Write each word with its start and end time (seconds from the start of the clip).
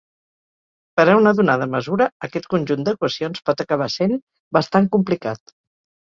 Per 0.99 1.03
a 1.09 1.17
una 1.17 1.33
donada 1.39 1.67
mesura, 1.73 2.07
aquest 2.27 2.47
conjunt 2.53 2.87
d'equacions 2.87 3.41
pot 3.49 3.61
acabar 3.65 3.89
sent 3.97 4.15
bastant 4.59 4.89
complicat. 4.97 5.55